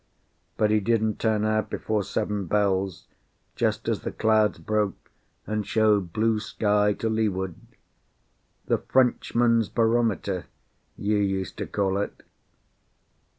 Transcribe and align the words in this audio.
But 0.57 0.71
he 0.71 0.79
didn't 0.79 1.19
turn 1.19 1.45
out 1.45 1.69
before 1.69 2.03
seven 2.03 2.47
bells, 2.47 3.05
just 3.55 3.87
as 3.87 3.99
the 3.99 4.11
clouds 4.11 4.57
broke 4.57 5.11
and 5.45 5.63
showed 5.63 6.11
blue 6.11 6.39
sky 6.39 6.93
to 6.93 7.07
leeward 7.07 7.53
"the 8.65 8.79
Frenchman's 8.79 9.69
barometer," 9.69 10.47
you 10.97 11.17
used 11.17 11.55
to 11.57 11.67
call 11.67 11.99
it. 11.99 12.23